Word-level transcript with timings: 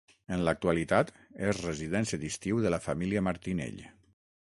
En 0.37 0.43
l'actualitat 0.45 1.11
és 1.51 1.61
residència 1.67 2.21
d'estiu 2.25 2.65
de 2.67 2.75
la 2.77 2.83
família 2.89 3.27
Martinell. 3.31 3.83